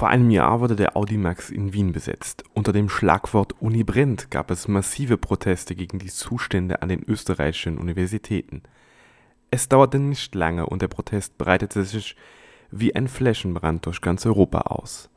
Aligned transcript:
Vor 0.00 0.08
einem 0.08 0.30
Jahr 0.30 0.60
wurde 0.60 0.76
der 0.76 0.96
Audimax 0.96 1.50
in 1.50 1.74
Wien 1.74 1.92
besetzt. 1.92 2.44
Unter 2.54 2.72
dem 2.72 2.88
Schlagwort 2.88 3.60
Uni 3.60 3.84
brennt 3.84 4.30
gab 4.30 4.50
es 4.50 4.66
massive 4.66 5.18
Proteste 5.18 5.74
gegen 5.74 5.98
die 5.98 6.08
Zustände 6.08 6.80
an 6.80 6.88
den 6.88 7.02
österreichischen 7.06 7.76
Universitäten. 7.76 8.62
Es 9.50 9.68
dauerte 9.68 9.98
nicht 9.98 10.34
lange 10.34 10.64
und 10.64 10.80
der 10.80 10.88
Protest 10.88 11.36
breitete 11.36 11.84
sich 11.84 12.16
wie 12.70 12.96
ein 12.96 13.08
Flächenbrand 13.08 13.84
durch 13.84 14.00
ganz 14.00 14.24
Europa 14.24 14.60
aus. 14.60 15.10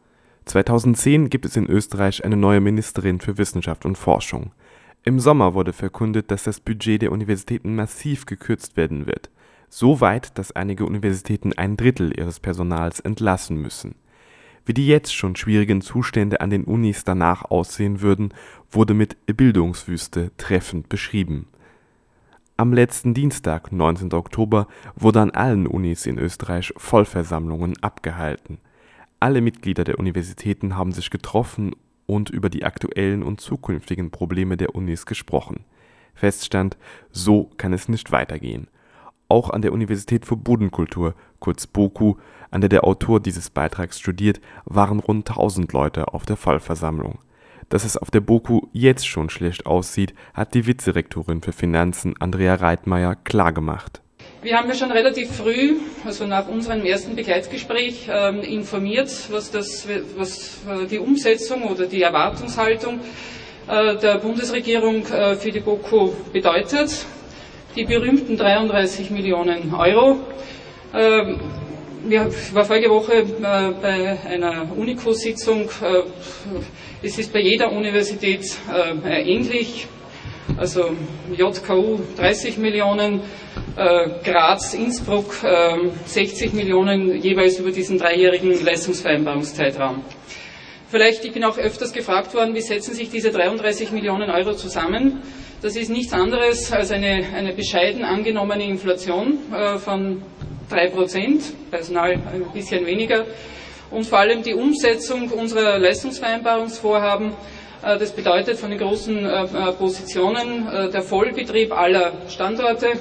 2010 0.48 1.30
gibt 1.30 1.46
es 1.46 1.56
in 1.56 1.68
Österreich 1.68 2.26
eine 2.26 2.36
neue 2.36 2.60
Ministerin 2.60 3.22
für 3.22 3.38
Wissenschaft 3.38 3.86
und 3.86 3.98
Forschung. 3.98 4.52
Im 5.06 5.22
Sommer 5.22 5.54
wurde 5.54 5.72
verkündet, 5.72 6.30
dass 6.30 6.44
das 6.44 6.60
Budget 6.60 7.04
der 7.04 7.14
Universitäten 7.14 7.74
massiv 7.74 8.26
gekürzt 8.26 8.76
werden 8.76 9.08
wird. 9.08 9.32
So 9.70 10.02
weit, 10.02 10.38
dass 10.38 10.52
einige 10.52 10.86
Universitäten 10.86 11.54
ein 11.54 11.78
Drittel 11.78 12.20
ihres 12.20 12.42
Personals 12.42 13.00
entlassen 13.00 13.56
müssen. 13.56 13.96
Wie 14.66 14.74
die 14.74 14.88
jetzt 14.88 15.14
schon 15.14 15.36
schwierigen 15.36 15.82
Zustände 15.82 16.40
an 16.40 16.50
den 16.50 16.64
Unis 16.64 17.04
danach 17.04 17.44
aussehen 17.44 18.02
würden, 18.02 18.34
wurde 18.72 18.94
mit 18.94 19.18
Bildungswüste 19.26 20.32
treffend 20.38 20.88
beschrieben. 20.88 21.48
Am 22.56 22.72
letzten 22.72 23.14
Dienstag, 23.14 23.72
19. 23.72 24.14
Oktober, 24.14 24.68
wurde 24.96 25.22
an 25.22 25.32
allen 25.32 25.68
Unis 25.68 26.06
in 26.06 26.18
Österreich 26.18 26.74
Vollversammlungen 26.78 27.74
abgehalten. 27.82 28.60
Alle 29.20 29.42
Mitglieder 29.42 29.84
der 29.84 30.00
Universitäten 30.00 30.78
haben 30.78 30.92
sich 30.92 31.10
getroffen 31.10 31.76
und 32.06 32.30
über 32.30 32.50
die 32.50 32.64
aktuellen 32.64 33.24
und 33.24 33.42
zukünftigen 33.42 34.12
Probleme 34.12 34.56
der 34.56 34.76
Unis 34.76 35.06
gesprochen. 35.06 35.66
Feststand, 36.14 36.78
so 37.12 37.50
kann 37.58 37.74
es 37.74 37.90
nicht 37.90 38.12
weitergehen. 38.12 38.68
Auch 39.34 39.50
an 39.50 39.64
der 39.64 39.74
Universität 39.74 40.28
für 40.28 40.38
Bodenkultur, 40.38 41.16
kurz 41.40 41.66
BOKU, 41.66 42.18
an 42.52 42.62
der 42.62 42.70
der 42.70 42.84
Autor 42.84 43.20
dieses 43.20 43.50
Beitrags 43.50 44.00
studiert, 44.00 44.40
waren 44.64 45.00
rund 45.00 45.28
1000 45.28 45.74
Leute 45.74 46.10
auf 46.10 46.28
der 46.28 46.38
Vollversammlung. 46.38 47.18
Dass 47.68 47.84
es 47.84 47.98
auf 47.98 48.12
der 48.12 48.20
BOKU 48.20 48.68
jetzt 48.74 49.08
schon 49.08 49.32
schlecht 49.32 49.66
aussieht, 49.66 50.14
hat 50.36 50.54
die 50.54 50.68
Vizerektorin 50.68 51.42
für 51.42 51.52
Finanzen 51.52 52.14
Andrea 52.20 52.54
Reitmeier 52.54 53.16
klargemacht. 53.16 54.02
Wir 54.44 54.56
haben 54.56 54.70
ja 54.70 54.76
schon 54.76 54.92
relativ 54.92 55.32
früh, 55.32 55.78
also 56.06 56.28
nach 56.28 56.48
unserem 56.48 56.86
ersten 56.86 57.16
Begleitgespräch, 57.16 58.08
ähm, 58.12 58.42
informiert, 58.42 59.10
was, 59.32 59.50
das, 59.50 59.88
was 60.16 60.60
äh, 60.70 60.86
die 60.86 61.00
Umsetzung 61.00 61.64
oder 61.64 61.88
die 61.88 62.04
Erwartungshaltung 62.04 63.00
äh, 63.68 63.98
der 63.98 64.20
Bundesregierung 64.20 65.08
äh, 65.08 65.36
für 65.38 65.52
die 65.52 65.62
BOKU 65.62 66.14
bedeutet. 66.32 67.08
Die 67.76 67.86
berühmten 67.86 68.38
33 68.38 69.10
Millionen 69.10 69.74
Euro. 69.74 70.20
Ähm, 70.94 71.40
ich 72.08 72.54
war 72.54 72.66
vorige 72.66 72.88
Woche 72.90 73.14
äh, 73.14 73.72
bei 73.82 74.20
einer 74.30 74.68
Unico-Sitzung. 74.78 75.62
Äh, 75.82 76.04
es 77.02 77.18
ist 77.18 77.34
bei 77.34 77.40
jeder 77.40 77.72
Universität 77.72 78.46
äh, 78.72 79.24
ähnlich. 79.24 79.88
Also 80.56 80.92
JKU 81.36 82.00
30 82.18 82.58
Millionen, 82.58 83.22
Graz, 83.76 84.74
Innsbruck 84.76 85.34
60 86.06 86.54
Millionen 86.54 87.20
jeweils 87.22 87.60
über 87.60 87.72
diesen 87.72 87.98
dreijährigen 87.98 88.64
Leistungsvereinbarungszeitraum. 88.64 90.04
Vielleicht, 90.94 91.26
ich 91.26 91.32
bin 91.32 91.44
auch 91.44 91.58
öfters 91.58 91.92
gefragt 91.92 92.36
worden, 92.36 92.54
wie 92.54 92.62
setzen 92.62 92.94
sich 92.94 93.10
diese 93.10 93.32
33 93.32 93.92
Millionen 93.92 94.30
Euro 94.30 94.54
zusammen? 94.54 95.24
Das 95.64 95.76
ist 95.76 95.90
nichts 95.90 96.14
anderes 96.14 96.72
als 96.72 96.92
eine, 96.92 97.26
eine 97.36 97.52
bescheiden 97.52 98.04
angenommene 98.04 98.64
Inflation 98.64 99.40
von 99.84 100.22
3 100.70 100.90
Prozent, 100.90 101.42
Personal 101.72 102.12
ein 102.12 102.46
bisschen 102.54 102.86
weniger. 102.86 103.26
Und 103.90 104.06
vor 104.06 104.20
allem 104.20 104.44
die 104.44 104.54
Umsetzung 104.54 105.32
unserer 105.32 105.80
Leistungsvereinbarungsvorhaben. 105.80 107.32
Äh, 107.84 107.98
das 107.98 108.12
bedeutet 108.12 108.60
von 108.60 108.70
den 108.70 108.78
großen 108.78 109.26
äh, 109.26 109.46
äh, 109.46 109.72
Positionen 109.72 110.92
der 110.94 111.02
Vollbetrieb 111.02 111.76
aller 111.76 112.14
Standorte 112.30 112.92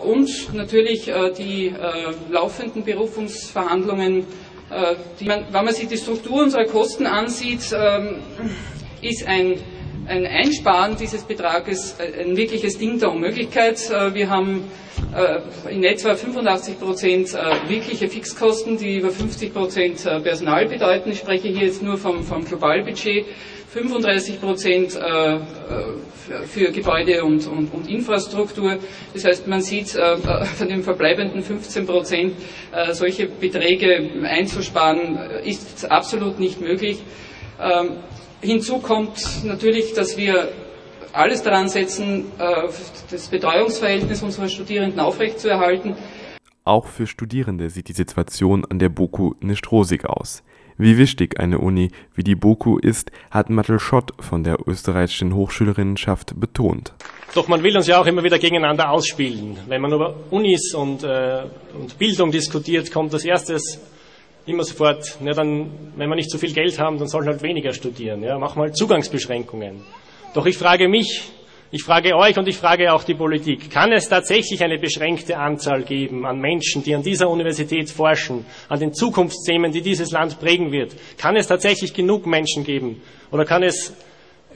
und 0.00 0.52
natürlich 0.54 1.10
die 1.38 1.72
laufenden 2.28 2.82
Berufungsverhandlungen. 2.84 4.26
Wenn 5.20 5.64
man 5.64 5.74
sich 5.74 5.88
die 5.88 5.96
Struktur 5.96 6.42
unserer 6.42 6.64
Kosten 6.64 7.06
ansieht, 7.06 7.60
ähm, 7.72 8.16
ist 9.00 9.26
ein 9.26 9.60
ein 10.06 10.26
Einsparen 10.26 10.96
dieses 10.96 11.24
Betrages 11.24 11.96
ein 11.98 12.36
wirkliches 12.36 12.78
Ding 12.78 12.98
der 12.98 13.10
Unmöglichkeit. 13.10 13.78
Wir 14.12 14.28
haben 14.28 14.64
äh, 15.14 15.72
in 15.72 15.84
etwa 15.84 16.14
85 16.14 16.80
Prozent 16.80 17.34
äh, 17.34 17.68
wirkliche 17.68 18.08
Fixkosten, 18.08 18.76
die 18.76 18.98
über 18.98 19.10
50 19.10 19.52
Prozent 19.52 20.06
äh, 20.06 20.20
Personal 20.20 20.66
bedeuten. 20.66 21.10
Ich 21.10 21.18
spreche 21.18 21.48
hier 21.48 21.66
jetzt 21.66 21.82
nur 21.82 21.96
vom, 21.96 22.22
vom 22.22 22.44
Globalbudget. 22.44 23.24
35 23.72 24.40
Prozent 24.40 24.92
für 24.92 26.70
Gebäude 26.70 27.24
und, 27.24 27.44
und, 27.48 27.74
und, 27.74 27.90
Infrastruktur. 27.90 28.78
Das 29.12 29.24
heißt, 29.24 29.48
man 29.48 29.62
sieht 29.62 29.88
von 29.88 30.68
den 30.68 30.84
verbleibenden 30.84 31.42
15 31.42 31.84
Prozent 31.84 32.34
solche 32.92 33.26
Beträge 33.26 34.10
einzusparen, 34.22 35.18
ist 35.44 35.90
absolut 35.90 36.38
nicht 36.38 36.60
möglich. 36.60 37.02
Hinzu 38.44 38.78
kommt 38.78 39.42
natürlich, 39.44 39.94
dass 39.94 40.18
wir 40.18 40.52
alles 41.14 41.42
daran 41.42 41.68
setzen, 41.68 42.26
äh, 42.38 42.68
das 43.10 43.28
Betreuungsverhältnis 43.28 44.22
unserer 44.22 44.48
Studierenden 44.48 45.00
aufrechtzuerhalten. 45.00 45.96
Auch 46.64 46.86
für 46.86 47.06
Studierende 47.06 47.70
sieht 47.70 47.88
die 47.88 47.94
Situation 47.94 48.64
an 48.66 48.78
der 48.78 48.90
BOKU 48.90 49.34
nicht 49.40 49.70
rosig 49.72 50.04
aus. 50.04 50.42
Wie 50.76 50.98
wichtig 50.98 51.40
eine 51.40 51.58
Uni 51.58 51.90
wie 52.14 52.24
die 52.24 52.34
BOKU 52.34 52.78
ist, 52.78 53.12
hat 53.30 53.48
Mattel 53.48 53.78
Schott 53.78 54.12
von 54.18 54.44
der 54.44 54.58
österreichischen 54.66 55.34
Hochschülerinnenschaft 55.34 56.38
betont. 56.38 56.92
Doch 57.34 57.48
man 57.48 57.62
will 57.62 57.76
uns 57.76 57.86
ja 57.86 57.98
auch 57.98 58.06
immer 58.06 58.24
wieder 58.24 58.38
gegeneinander 58.38 58.90
ausspielen. 58.90 59.56
Wenn 59.68 59.80
man 59.80 59.92
über 59.92 60.16
Unis 60.30 60.74
und, 60.74 61.02
äh, 61.02 61.44
und 61.78 61.96
Bildung 61.98 62.30
diskutiert, 62.30 62.92
kommt 62.92 63.14
das 63.14 63.24
erstes 63.24 63.80
immer 64.46 64.64
sofort, 64.64 65.18
ja, 65.24 65.32
dann, 65.32 65.70
wenn 65.96 66.08
wir 66.08 66.16
nicht 66.16 66.30
so 66.30 66.38
viel 66.38 66.52
Geld 66.52 66.78
haben, 66.78 66.98
dann 66.98 67.08
sollen 67.08 67.26
halt 67.26 67.42
weniger 67.42 67.72
studieren. 67.72 68.22
Ja, 68.22 68.38
machen 68.38 68.58
wir 68.58 68.64
halt 68.64 68.76
Zugangsbeschränkungen. 68.76 69.82
Doch 70.34 70.46
ich 70.46 70.58
frage 70.58 70.88
mich, 70.88 71.22
ich 71.70 71.82
frage 71.82 72.14
euch 72.16 72.38
und 72.38 72.46
ich 72.46 72.56
frage 72.56 72.92
auch 72.92 73.04
die 73.04 73.14
Politik, 73.14 73.70
kann 73.70 73.90
es 73.92 74.08
tatsächlich 74.08 74.62
eine 74.62 74.78
beschränkte 74.78 75.38
Anzahl 75.38 75.82
geben 75.82 76.24
an 76.26 76.38
Menschen, 76.38 76.84
die 76.84 76.94
an 76.94 77.02
dieser 77.02 77.28
Universität 77.28 77.90
forschen, 77.90 78.44
an 78.68 78.78
den 78.78 78.92
Zukunftsthemen, 78.92 79.72
die 79.72 79.82
dieses 79.82 80.12
Land 80.12 80.38
prägen 80.38 80.70
wird? 80.70 80.94
Kann 81.18 81.36
es 81.36 81.48
tatsächlich 81.48 81.94
genug 81.94 82.26
Menschen 82.26 82.64
geben? 82.64 83.02
Oder 83.32 83.44
kann 83.44 83.62
es 83.62 83.92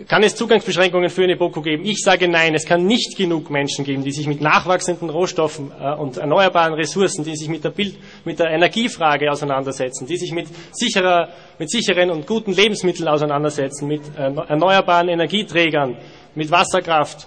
kann 0.06 0.22
es 0.22 0.36
Zugangsbeschränkungen 0.36 1.10
für 1.10 1.24
eine 1.24 1.36
BOKU 1.36 1.60
geben? 1.60 1.84
Ich 1.84 1.98
sage 2.04 2.28
nein, 2.28 2.54
es 2.54 2.64
kann 2.64 2.84
nicht 2.86 3.16
genug 3.16 3.50
Menschen 3.50 3.84
geben, 3.84 4.04
die 4.04 4.12
sich 4.12 4.28
mit 4.28 4.40
nachwachsenden 4.40 5.10
Rohstoffen 5.10 5.72
äh, 5.72 5.94
und 5.94 6.18
erneuerbaren 6.18 6.74
Ressourcen, 6.74 7.24
die 7.24 7.34
sich 7.34 7.48
mit 7.48 7.64
der, 7.64 7.70
Bild, 7.70 7.96
mit 8.24 8.38
der 8.38 8.50
Energiefrage 8.50 9.30
auseinandersetzen, 9.30 10.06
die 10.06 10.16
sich 10.16 10.30
mit, 10.30 10.46
sicherer, 10.70 11.30
mit 11.58 11.70
sicheren 11.70 12.10
und 12.10 12.26
guten 12.26 12.52
Lebensmitteln 12.52 13.08
auseinandersetzen, 13.08 13.88
mit 13.88 14.02
äh, 14.16 14.30
erneuerbaren 14.48 15.08
Energieträgern, 15.08 15.96
mit 16.34 16.50
Wasserkraft. 16.50 17.26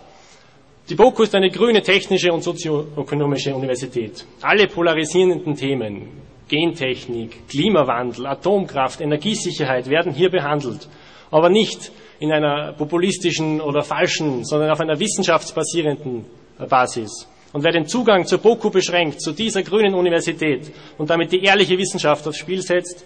Die 0.89 0.95
BOKU 0.95 1.23
ist 1.23 1.35
eine 1.35 1.49
grüne 1.49 1.81
technische 1.81 2.31
und 2.31 2.41
sozioökonomische 2.41 3.53
Universität. 3.53 4.25
Alle 4.41 4.67
polarisierenden 4.67 5.55
Themen, 5.55 6.07
Gentechnik, 6.47 7.47
Klimawandel, 7.49 8.27
Atomkraft, 8.27 9.01
Energiesicherheit 9.01 9.89
werden 9.89 10.13
hier 10.13 10.29
behandelt, 10.29 10.87
aber 11.31 11.49
nicht 11.49 11.91
in 12.21 12.31
einer 12.31 12.73
populistischen 12.73 13.59
oder 13.59 13.81
falschen, 13.81 14.45
sondern 14.45 14.69
auf 14.69 14.79
einer 14.79 14.99
wissenschaftsbasierenden 14.99 16.23
Basis. 16.69 17.27
Und 17.51 17.63
wer 17.63 17.71
den 17.71 17.87
Zugang 17.87 18.25
zur 18.25 18.37
BOKU 18.37 18.69
beschränkt, 18.69 19.21
zu 19.21 19.33
dieser 19.33 19.63
grünen 19.63 19.95
Universität 19.95 20.71
und 20.99 21.09
damit 21.09 21.31
die 21.31 21.43
ehrliche 21.43 21.77
Wissenschaft 21.77 22.25
aufs 22.27 22.37
Spiel 22.37 22.61
setzt, 22.61 23.03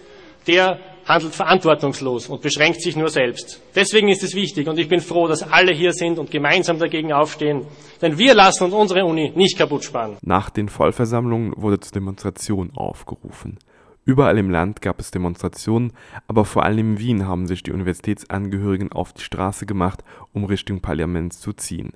der 0.48 0.80
handelt 1.06 1.34
verantwortungslos 1.34 2.28
und 2.28 2.42
beschränkt 2.42 2.82
sich 2.82 2.96
nur 2.96 3.10
selbst. 3.10 3.62
Deswegen 3.74 4.10
ist 4.10 4.22
es 4.22 4.36
wichtig 4.36 4.68
und 4.68 4.78
ich 4.78 4.90
bin 4.90 5.00
froh, 5.00 5.28
dass 5.28 5.44
alle 5.44 5.74
hier 5.74 5.94
sind 5.94 6.20
und 6.20 6.30
gemeinsam 6.30 6.78
dagegen 6.78 7.14
aufstehen, 7.14 7.66
denn 8.02 8.18
wir 8.18 8.34
lassen 8.34 8.66
uns 8.66 8.74
unsere 8.74 9.06
Uni 9.06 9.32
nicht 9.34 9.58
kaputt 9.58 9.86
sparen. 9.86 10.18
Nach 10.22 10.50
den 10.50 10.68
Vollversammlungen 10.68 11.54
wurde 11.56 11.80
zur 11.80 11.94
Demonstration 11.94 12.72
aufgerufen. 12.76 13.60
Überall 14.06 14.38
im 14.38 14.50
Land 14.52 14.84
gab 14.84 15.00
es 15.00 15.10
Demonstrationen, 15.10 15.92
aber 16.28 16.46
vor 16.46 16.62
allem 16.64 16.92
in 16.92 17.00
Wien 17.00 17.28
haben 17.28 17.48
sich 17.48 17.64
die 17.64 17.72
Universitätsangehörigen 17.72 18.92
auf 18.92 19.14
die 19.14 19.24
Straße 19.24 19.66
gemacht, 19.66 20.04
um 20.32 20.44
Richtung 20.44 20.80
Parlament 20.80 21.34
zu 21.34 21.54
ziehen. 21.54 21.94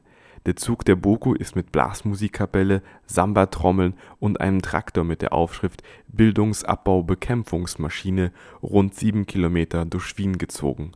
Der 0.48 0.56
Zug 0.56 0.84
der 0.86 0.96
BOKU 0.96 1.36
ist 1.36 1.56
mit 1.56 1.72
Blasmusikkapelle, 1.72 2.82
Samba-Trommeln 3.06 3.94
und 4.20 4.42
einem 4.42 4.64
Traktor 4.64 5.04
mit 5.04 5.22
der 5.22 5.34
Aufschrift 5.34 5.84
Bildungsabbau-Bekämpfungsmaschine 6.08 8.32
rund 8.64 8.96
sieben 8.96 9.28
Kilometer 9.28 9.86
durch 9.86 10.18
Wien 10.18 10.40
gezogen. 10.40 10.94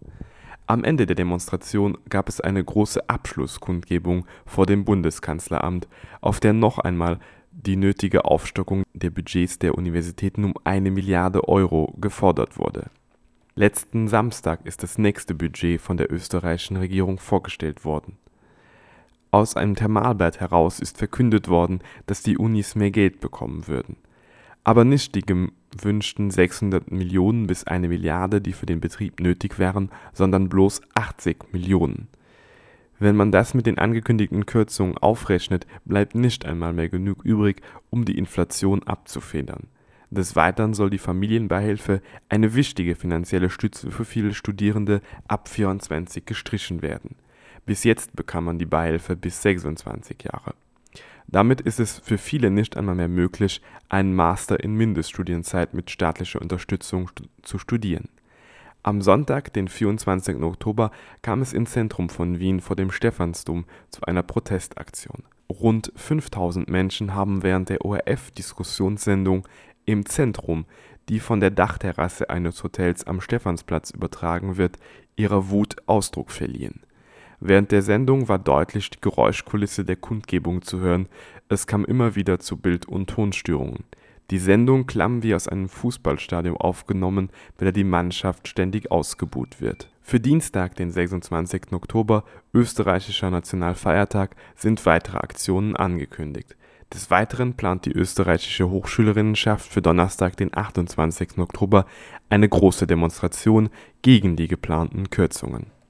Am 0.65 0.83
Ende 0.83 1.05
der 1.05 1.15
Demonstration 1.15 1.95
gab 2.09 2.27
es 2.29 2.41
eine 2.41 2.63
große 2.63 3.07
Abschlusskundgebung 3.09 4.25
vor 4.47 4.65
dem 4.65 4.85
Bundeskanzleramt, 4.85 5.87
auf 6.21 6.39
der 6.39 6.53
noch 6.53 6.79
einmal 6.79 7.19
die 7.55 7.75
nötige 7.75 8.25
Aufstockung 8.25 8.83
der 8.93 9.11
Budgets 9.11 9.59
der 9.59 9.75
Universitäten 9.75 10.43
um 10.43 10.53
eine 10.63 10.91
Milliarde 10.91 11.47
Euro 11.47 11.93
gefordert 11.99 12.57
wurde. 12.57 12.89
Letzten 13.55 14.07
Samstag 14.07 14.65
ist 14.65 14.81
das 14.81 14.97
nächste 14.97 15.35
Budget 15.35 15.79
von 15.79 15.97
der 15.97 16.11
österreichischen 16.11 16.77
Regierung 16.77 17.19
vorgestellt 17.19 17.85
worden. 17.85 18.17
Aus 19.29 19.55
einem 19.55 19.75
Thermalblatt 19.75 20.39
heraus 20.39 20.79
ist 20.79 20.97
verkündet 20.97 21.47
worden, 21.47 21.81
dass 22.07 22.23
die 22.23 22.37
Unis 22.37 22.75
mehr 22.75 22.91
Geld 22.91 23.19
bekommen 23.19 23.67
würden. 23.67 23.97
Aber 24.63 24.85
nicht 24.85 25.13
die 25.15 25.21
gewünschten 25.21 26.31
600 26.31 26.91
Millionen 26.91 27.47
bis 27.47 27.65
eine 27.65 27.87
Milliarde, 27.87 28.41
die 28.41 28.53
für 28.53 28.65
den 28.65 28.79
Betrieb 28.79 29.19
nötig 29.19 29.59
wären, 29.59 29.89
sondern 30.13 30.49
bloß 30.49 30.81
80 30.95 31.51
Millionen. 31.51 32.07
Wenn 33.03 33.17
man 33.17 33.31
das 33.31 33.53
mit 33.53 33.65
den 33.65 33.79
angekündigten 33.79 34.45
Kürzungen 34.45 34.97
aufrechnet, 34.97 35.67
bleibt 35.83 36.15
nicht 36.15 36.45
einmal 36.45 36.71
mehr 36.71 36.87
genug 36.87 37.25
übrig, 37.25 37.61
um 37.89 38.05
die 38.05 38.17
Inflation 38.17 38.83
abzufedern 38.83 39.67
des 40.13 40.35
Weiteren 40.35 40.73
soll 40.73 40.89
die 40.89 40.97
Familienbeihilfe, 40.97 42.01
eine 42.29 42.53
wichtige 42.53 42.95
finanzielle 42.95 43.49
Stütze 43.49 43.91
für 43.91 44.05
viele 44.05 44.33
Studierende 44.33 45.01
ab 45.27 45.49
24 45.49 46.25
gestrichen 46.25 46.81
werden. 46.81 47.15
Bis 47.65 47.83
jetzt 47.83 48.15
bekam 48.15 48.45
man 48.45 48.59
die 48.59 48.65
Beihilfe 48.65 49.15
bis 49.15 49.41
26 49.41 50.23
Jahre. 50.23 50.53
Damit 51.27 51.61
ist 51.61 51.79
es 51.79 51.99
für 51.99 52.17
viele 52.17 52.51
nicht 52.51 52.77
einmal 52.77 52.95
mehr 52.95 53.07
möglich, 53.07 53.61
einen 53.89 54.13
Master 54.13 54.59
in 54.59 54.75
Mindeststudienzeit 54.75 55.73
mit 55.73 55.89
staatlicher 55.89 56.41
Unterstützung 56.41 57.09
zu 57.41 57.57
studieren. 57.57 58.09
Am 58.85 59.01
Sonntag, 59.01 59.53
den 59.53 59.69
24. 59.69 60.43
Oktober, 60.43 60.91
kam 61.21 61.41
es 61.41 61.53
im 61.53 61.65
Zentrum 61.65 62.09
von 62.09 62.39
Wien 62.39 62.59
vor 62.59 62.75
dem 62.75 62.91
Stephansdom 62.91 63.63
zu 63.89 64.01
einer 64.03 64.23
Protestaktion. 64.23 65.23
Rund 65.49 65.93
5000 65.95 66.67
Menschen 66.67 67.15
haben 67.15 67.43
während 67.43 67.69
der 67.69 67.85
ORF-Diskussionssendung 67.85 69.47
im 69.85 70.05
Zentrum, 70.05 70.65
die 71.07 71.21
von 71.21 71.39
der 71.39 71.51
Dachterrasse 71.51 72.29
eines 72.29 72.61
Hotels 72.61 73.07
am 73.07 73.21
Stephansplatz 73.21 73.91
übertragen 73.91 74.57
wird, 74.57 74.77
ihrer 75.15 75.49
Wut 75.49 75.77
Ausdruck 75.85 76.29
verliehen. 76.29 76.81
Während 77.39 77.71
der 77.71 77.83
Sendung 77.83 78.27
war 78.27 78.39
deutlich 78.39 78.89
die 78.89 78.99
Geräuschkulisse 78.99 79.85
der 79.85 79.95
Kundgebung 79.95 80.61
zu 80.61 80.81
hören, 80.81 81.07
es 81.47 81.67
kam 81.67 81.85
immer 81.85 82.15
wieder 82.15 82.39
zu 82.39 82.57
Bild 82.57 82.85
und 82.85 83.09
Tonstörungen. 83.09 83.85
Die 84.31 84.39
Sendung 84.39 84.87
klang 84.87 85.23
wie 85.23 85.35
aus 85.35 85.47
einem 85.47 85.69
Fußballstadion 85.69 86.57
aufgenommen, 86.57 87.29
bei 87.57 87.65
der 87.65 87.73
die 87.73 87.83
Mannschaft 87.83 88.47
ständig 88.47 88.91
ausgebuht 88.91 89.61
wird. 89.61 89.91
Für 90.01 90.19
Dienstag, 90.19 90.75
den 90.75 90.91
26. 90.91 91.73
Oktober, 91.73 92.23
österreichischer 92.53 93.29
Nationalfeiertag, 93.29 94.35
sind 94.55 94.85
weitere 94.85 95.17
Aktionen 95.17 95.75
angekündigt 95.75 96.55
des 96.93 97.09
Weiteren 97.09 97.55
plant 97.55 97.85
die 97.85 97.91
österreichische 97.91 98.69
Hochschülerinnenschaft 98.69 99.71
für 99.71 99.81
Donnerstag, 99.81 100.37
den 100.37 100.55
28. 100.55 101.39
Oktober 101.39 101.85
eine 102.29 102.47
große 102.47 102.87
Demonstration 102.87 103.69
gegen 104.01 104.35
die 104.35 104.47
geplanten 104.47 105.09
Kürzungen 105.09 105.73